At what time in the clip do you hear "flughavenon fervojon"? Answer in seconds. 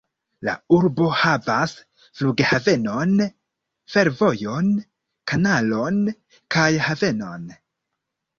2.19-4.73